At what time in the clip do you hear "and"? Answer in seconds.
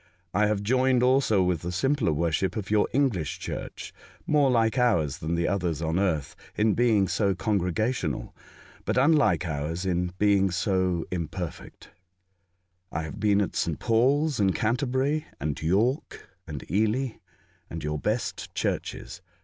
14.39-14.55, 15.39-15.61, 16.47-16.71, 17.69-17.83